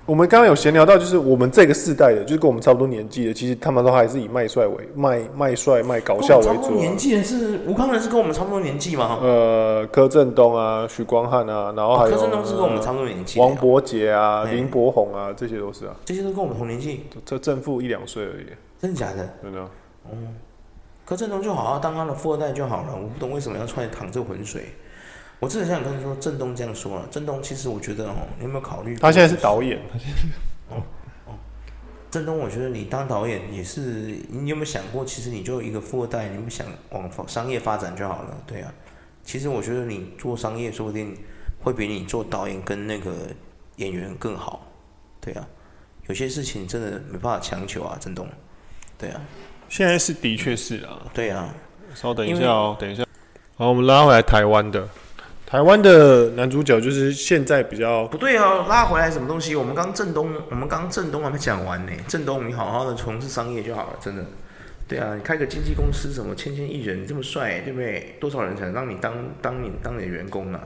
[0.05, 6.72] 我们刚刚有闲聊到，就是我们这个世代的，就是跟我们差不多年纪的，其实他们都还是以卖帅为卖卖帅卖搞笑为主。
[6.76, 9.18] 年纪的是吴康仁，是跟我们差不多年纪吗？
[9.20, 13.38] 呃，柯震东啊，许光汉啊，然后还有柯震东是跟我们差不多年纪。
[13.38, 15.94] 王伯杰啊，林柏宏啊，这些都是啊。
[16.05, 18.46] 这些都跟我们同年纪，这正负一两岁而已。
[18.81, 19.28] 真的假的？
[19.40, 19.68] 真的。
[20.11, 20.35] 嗯，
[21.12, 24.64] 柯震东就好好当他的富二代就好了，我不懂为什么要出来淌这浑水。
[25.40, 27.07] 我真的想跟你说，郑东这样说了。
[27.11, 28.96] 郑东其实我觉得哦，你有没有考虑？
[28.96, 29.79] 他现在是导演。
[29.92, 30.83] 他现在哦
[31.27, 31.35] 哦，
[32.11, 38.35] 郑东，我觉得你当导演也是，你有没有想过，其实你就一个富二代，你不想往商业发展就好了？
[38.46, 38.72] 对啊，
[39.22, 41.14] 其实我觉得你做商业说不定
[41.61, 43.12] 会比你做导演跟那个
[43.77, 44.66] 演员更好。
[45.20, 45.46] 对啊，
[46.07, 48.27] 有些事情真的没办法强求啊，郑东。
[48.96, 49.20] 对啊，
[49.72, 51.00] 现在是的确是啊。
[51.14, 51.48] 对啊，
[51.94, 53.02] 稍等一下哦，等一下。
[53.56, 54.87] 好，我们拉回来台湾的。
[55.46, 59.56] 台湾的男主角就是现在比较不对啊，拉回来什么东西？
[59.56, 61.92] 我们刚正东，我们刚正东还没讲完呢。
[62.06, 64.22] 正东，你好好的从事商业就好了，真的。
[64.87, 68.14] 对啊，你开个经纪公司，什么千千亿人，你这么帅，对不对？
[68.20, 70.61] 多少人才能让你当当你当你的员工啊？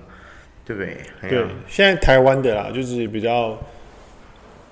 [0.65, 0.99] 对不对？
[1.29, 3.57] 对，现在台湾的啦，就是比较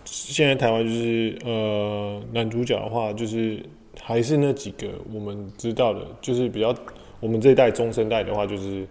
[0.05, 3.65] 现在台湾就是呃男主角的话，就是
[4.03, 6.75] 还是那几个我们知道的，就是比较
[7.21, 8.87] 我们这一代中生代的话，就是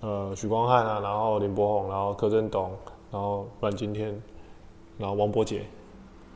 [0.00, 2.70] 呃许光汉啊，然后林柏宏，然后柯震东，
[3.10, 4.14] 然后阮经天，
[4.98, 5.62] 然后王柏杰，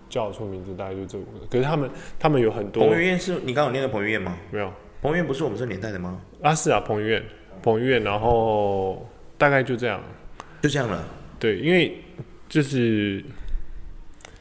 [0.09, 1.47] 叫得出名字大概就这五个。
[1.51, 2.83] 可是他们他们有很多。
[2.85, 4.37] 彭于晏是你刚刚有念的彭于晏吗？
[4.51, 6.21] 没有，彭于晏不是我们这年代的吗？
[6.43, 7.23] 啊是啊，彭于晏，
[7.63, 9.07] 彭于晏，然后
[9.37, 10.01] 大概就这样，
[10.63, 11.05] 就这样了。
[11.39, 11.97] 对，因为
[12.49, 13.25] 就是。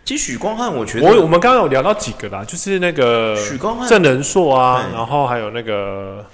[0.07, 6.25] 其实许光汉，我觉得我我们刚刚有聊到几个啦，就是那个许光汉、郑仁硕啊，然后还有那个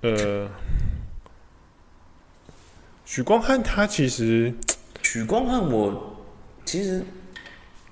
[0.00, 0.48] 呃，
[3.04, 4.50] 许光汉他其实
[5.02, 6.16] 许光汉我
[6.64, 7.04] 其实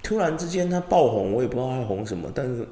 [0.02, 2.66] 突然之间他爆红，我也不知道他红什么，但是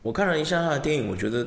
[0.00, 1.46] 我看了一下他的电影，我觉得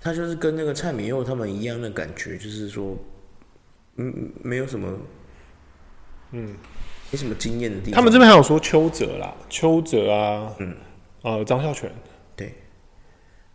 [0.00, 2.96] 他就是跟那个蔡明佑他们一样的感觉，就是说，
[3.96, 4.96] 嗯，没有什么，
[6.30, 6.54] 嗯。
[7.12, 7.92] 没什么经验的地方。
[7.92, 10.74] 他们这边还有说邱泽啦，邱泽啊，嗯，
[11.20, 11.92] 呃，张孝全，
[12.34, 12.54] 对，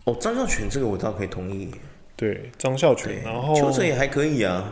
[0.06, 1.72] 哦，张孝全这个我倒可以同意。
[2.16, 4.72] 对，张孝全，然后邱泽也还可以啊。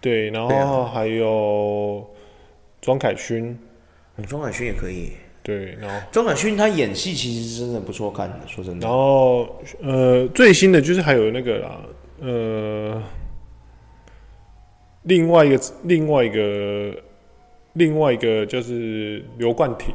[0.00, 2.04] 对，然后还有
[2.80, 3.56] 庄凯勋，
[4.26, 5.12] 庄凯勋也可以。
[5.42, 8.86] 对，然后庄凯勋他演戏其实真的不错看的，说真的。
[8.86, 11.80] 然后呃，最新的就是还有那个啦，
[12.20, 13.02] 呃，
[15.02, 16.92] 另外一个另外一个。
[17.78, 19.94] 另外一个就是刘冠廷，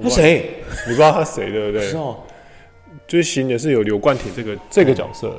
[0.00, 0.62] 他谁？
[0.86, 1.88] 你不知道他谁对不对？
[1.88, 2.18] 是哦。
[3.08, 5.38] 最新的是有刘冠廷这个这个角色，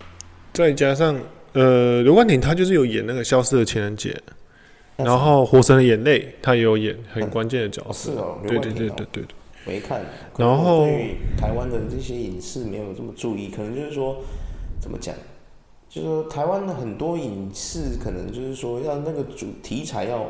[0.00, 0.06] 嗯、
[0.52, 1.18] 再加上
[1.52, 4.16] 呃，刘冠廷他就是有演那个消失的情人节，
[4.96, 8.12] 然后《火神的眼泪》他也有演很关键的角色。
[8.12, 9.24] 嗯、是哦，对对对对对
[9.66, 10.00] 没看。
[10.36, 14.22] 然后对台湾的这些影视没有这么注意，可能就是说
[14.80, 15.14] 怎么讲？
[15.96, 20.26] 就是说，台湾的很多影视可能就是说，要那个主题材要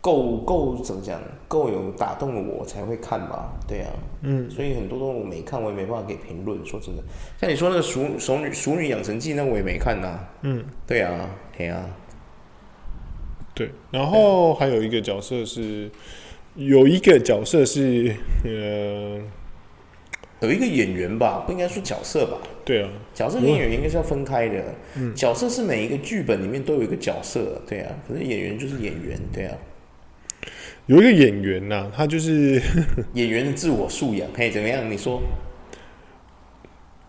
[0.00, 3.90] 够够怎么讲，够有打动了我才会看吧，对啊，
[4.22, 6.58] 嗯，所以很多都我没看，我也没办法给评论。
[6.66, 7.02] 说真的，
[7.40, 11.88] 像你说那个熟《熟熟女熟女养成记》，那我也没看呐，嗯，对啊，对啊，
[13.54, 13.70] 对。
[13.92, 15.88] 然后还有一个角色是，
[16.56, 19.20] 有一个角色是，呃。
[20.40, 22.38] 有一个演员吧，不应该说角色吧？
[22.64, 24.64] 对啊，角色跟演员应该是要分开的。
[24.96, 27.92] 嗯，角色是每一个剧本里面都有一个角色，对啊。
[28.06, 29.56] 可是演员就是演员，对啊。
[30.86, 32.62] 有一个演员呐、啊，他就是
[33.14, 34.88] 演员的自我素养，可以怎么样？
[34.88, 35.20] 你说？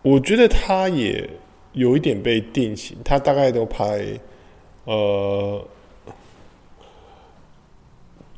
[0.02, 1.30] 我觉得他也
[1.74, 4.20] 有一点被定型，他大概都拍
[4.86, 5.64] 呃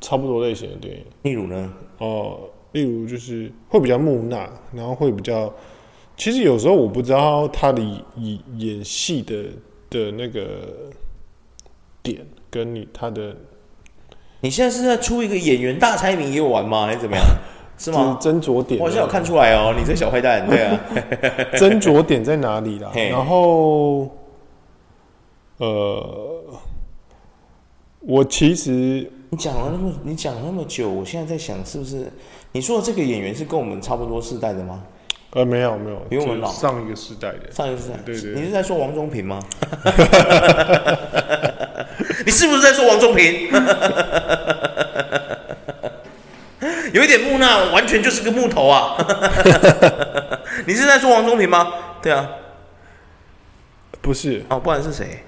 [0.00, 1.72] 差不多类型的电影，例如呢？
[1.98, 2.06] 哦、
[2.42, 2.50] 呃。
[2.72, 5.52] 例如就是会比较木讷，然后会比较，
[6.16, 7.82] 其实有时候我不知道他的
[8.16, 9.44] 演演戏的
[9.90, 10.90] 的那个
[12.02, 13.36] 点跟你他的，
[14.40, 16.86] 你现在是在出一个演员大猜谜给我玩吗？
[16.86, 17.24] 还是怎么样？
[17.78, 18.16] 是吗？
[18.20, 20.80] 斟酌点，我好像有看出来哦，你这小坏蛋，对啊，
[21.56, 22.92] 斟酌点在哪里啦？
[22.94, 24.08] 然后，
[25.56, 26.44] 呃，
[28.00, 32.06] 我其实你讲了那么你讲了那么久，我现在在想是不是？
[32.52, 34.82] 你说的这个演员是跟我们差不多世代的吗？
[35.30, 36.52] 呃，没有没有，比我们老。
[36.52, 37.50] 上一个世代的。
[37.50, 37.94] 上一个世代。
[38.04, 38.14] 对。
[38.14, 39.40] 你是在说王中平吗？
[42.26, 43.48] 你是不是在说王中平？
[46.92, 48.94] 有一点木讷，完全就是个木头啊！
[50.68, 51.72] 你是在说王中平吗？
[52.02, 52.28] 对啊。
[54.02, 54.44] 不是。
[54.50, 55.24] 哦，不然是谁？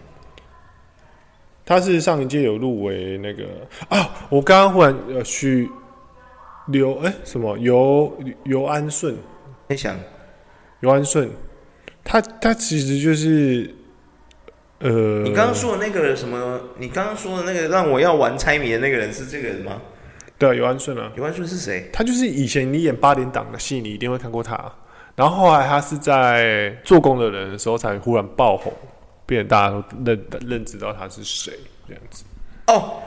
[1.64, 3.44] 他是上一届有入围那个
[3.88, 5.70] 啊，我刚刚忽然呃许。
[6.66, 9.16] 刘哎、欸，什么尤尤安顺？
[9.68, 9.98] 你想
[10.80, 11.30] 尤安顺，
[12.02, 13.74] 他他其实就是
[14.78, 16.60] 呃，你刚刚说的那个什么？
[16.78, 19.80] 你刚刚说的那个让我要玩猜谜的那个人是这个人吗？
[20.38, 21.88] 对啊，尤安顺啊，尤安顺是谁？
[21.92, 24.72] 他就是以前你演八点档的戏，你一定会看过他。
[25.16, 28.72] 然后后来他是在做工的人的时候才忽然爆红，
[29.26, 31.52] 变得大家都认认知到他是谁
[31.86, 32.24] 这样子。
[32.66, 33.00] 哦。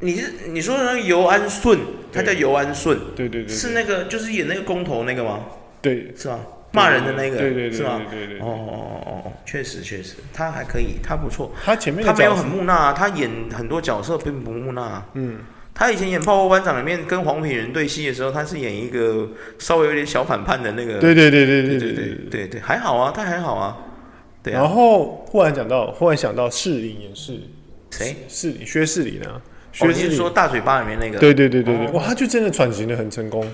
[0.00, 1.78] 你是你说的那个尤安顺，
[2.12, 5.40] 他叫尤安顺，对对对，是那个就是演那个工头那个吗？
[5.80, 6.38] 对，是吧？
[6.72, 8.02] 骂人的那个，对对对，是吗？
[8.10, 11.50] 对对对，哦哦哦哦哦，确实确实，他还可以，他不错。
[11.64, 15.02] 他前面他没有很木讷，他演很多角色并不木讷。
[15.14, 15.38] 嗯，
[15.72, 19.26] 他以前演《泡泡班长》里面跟黄品源对戏的时候，他是演一个
[19.58, 20.98] 稍微有点小反叛的那个。
[20.98, 23.78] 对对对对对对对对对，还好啊，他还好啊。
[24.42, 24.60] 对啊。
[24.60, 27.40] 然后忽然讲到，忽然想到士林也是
[27.90, 28.14] 谁？
[28.28, 29.40] 士林薛士林啊。
[29.76, 33.46] 学是说大嘴巴里面那个，对对对对对，哇，他就真的转型的很成功。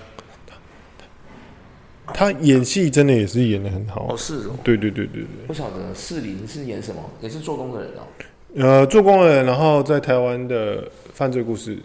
[2.14, 4.06] 他演戏真的也是演的很好。
[4.10, 4.56] 哦，是哦。
[4.62, 5.46] 对对对对对。
[5.46, 8.02] 不晓得士林是演什么，也是做工的人哦。
[8.54, 11.78] 呃，做工的人，然后在台湾的犯罪故事，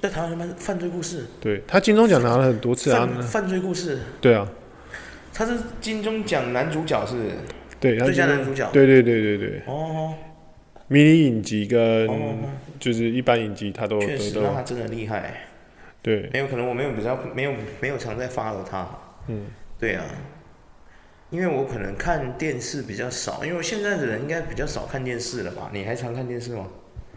[0.00, 1.26] 在台湾什么犯罪故事？
[1.40, 3.06] 对，他金钟奖拿了很多次啊。
[3.20, 3.98] 犯罪故事。
[4.20, 4.48] 对啊。
[5.34, 7.16] 他是金钟奖男主角是？
[7.78, 8.68] 对，最佳男主角。
[8.72, 9.62] 对对对对对。
[9.66, 10.14] 哦。
[10.88, 12.06] 迷你影集跟
[12.78, 15.46] 就是一般影集，他都确实，那他真的厉害。
[16.02, 16.28] 对。
[16.32, 18.88] 没有可能，我没有比较没有没有常在 follow 他。
[19.28, 19.46] 嗯。
[19.78, 20.04] 对啊。
[21.30, 25.70] 因为我可能看电视比较少，因为现在的人应该比较少看电视了吧？
[25.72, 26.68] 你还常看电视吗？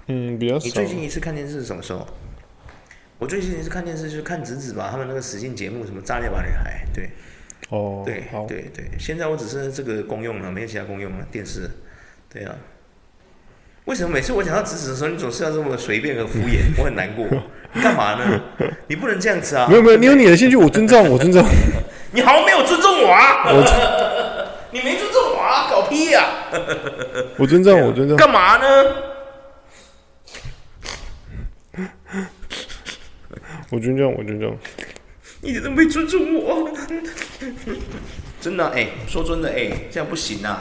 [0.07, 0.65] 嗯，比较少。
[0.65, 2.07] 你最近一次看电视是什么时候？
[3.19, 7.09] 我最近一次看电视就是看子子吧，他们那个实境节目什么《炸裂吧女孩》对。
[7.69, 8.03] 哦。
[8.05, 11.27] 对，好对对，现在我只剩这个功用了，没有其他功用了。
[11.29, 11.69] 电视，
[12.29, 12.55] 对啊。
[13.87, 16.59] 为什么每次我讲到子子的时候，你总是要这么随便和敷衍？
[16.77, 17.25] 我很难过。
[17.73, 18.41] 你干嘛呢？
[18.87, 19.65] 你不能这样子啊！
[19.69, 21.41] 没有没有，你有你的兴趣，我尊重， 我尊重。
[22.11, 23.45] 你好像没有尊重我啊！
[23.45, 23.63] 我
[24.71, 25.69] 你没尊重我啊！
[25.71, 26.21] 搞屁呀、
[26.51, 26.59] 啊！
[27.37, 28.17] 我尊重，我尊重。
[28.17, 28.65] 干嘛呢？
[33.69, 34.57] 我尊重，我尊重。
[35.41, 36.69] 一点都没尊重我？
[38.41, 40.59] 真的哎、欸，说真的哎、欸，这样不行啊！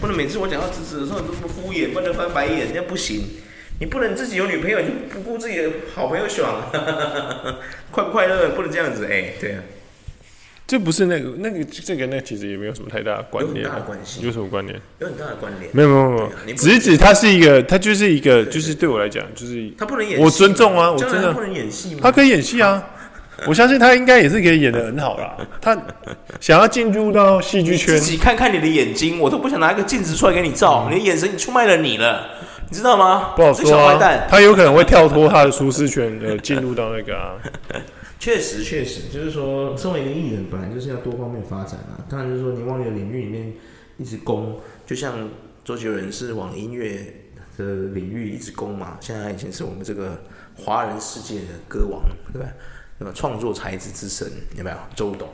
[0.00, 3.22] 不能每次我讲到子子的时候，你都这么敷衍，不能翻白眼，这样不行。
[3.78, 6.62] 你不能自己有女朋友，你就不顾自己的好朋友爽，
[7.90, 8.50] 快不快乐？
[8.50, 9.62] 不能这样子哎、欸，对啊。
[10.66, 14.80] 这不是那个那个这个那其实也没有什么太大的关联，有很大的关系，有什么关联？
[15.00, 15.68] 有很大的关联。
[15.74, 22.00] 没有没有没有，只是指他是一个，他就是一个，就是对我来讲，就是他不能演戏，我尊重啊，我真的不能演戏吗？
[22.02, 22.90] 他可以演戏啊，
[23.48, 25.36] 我相信他应该也是可以演的很好啦。
[25.60, 25.76] 他
[26.40, 32.26] 想要进入到戏剧圈，自己看看你的眼睛，我都不想拿一个镜子出来给你照，你的眼神你出卖了你了，
[32.68, 33.32] 你知道吗？
[33.36, 37.36] 不好说啊，他有可能会跳脱他的舒适圈，呃，进入到那个啊。
[38.20, 42.04] 确实，确实，就是说，身为一个艺人，本来就是要多方面发展啊。
[42.06, 43.50] 当然，就是说，你往你的领域里面
[43.96, 45.26] 一直攻，就像
[45.64, 47.14] 周杰伦是往音乐
[47.56, 47.64] 的
[47.94, 48.98] 领域一直攻嘛。
[49.00, 50.20] 现在他已经是我们这个
[50.54, 52.48] 华人世界的歌王，对吧？
[53.00, 54.76] 那么创作才子之神有没有？
[54.94, 55.26] 周董，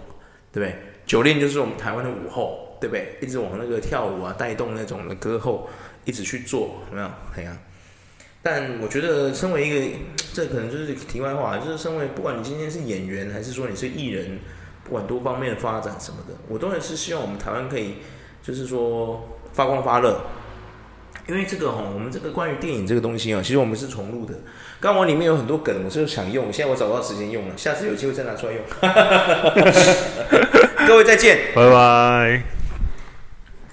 [0.52, 0.78] 对不对？
[1.04, 3.18] 九链就是我们台湾的舞后，对不对？
[3.20, 5.68] 一直往那个跳舞啊，带动那种的歌后，
[6.04, 7.10] 一直去做，有没有？
[7.34, 7.58] 怎样？
[8.40, 9.96] 但我觉得，身为一个，
[10.32, 14.38] 这可能就是题外话，就是身为不管你今天是演员，还是说你是艺人，
[14.84, 17.94] 不管多方面的发展什么的，我当然是希望我们台湾可以，
[18.44, 20.20] 就是说发光发热。
[21.28, 24.34] 因为这个哈，我们这个关于电影这个东西啊，其实我们是重录的。
[24.86, 28.62] 刚刚我里面有很多梗，我是想用，现在我找不到时间用了，下次有机会再拿出来用。
[30.86, 32.55] 各位再见，拜拜。